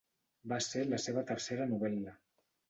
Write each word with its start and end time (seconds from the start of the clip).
Va 0.53 0.57
ser 0.67 0.81
la 0.93 0.99
seva 1.03 1.23
tercera 1.33 1.69
novel·la. 1.75 2.17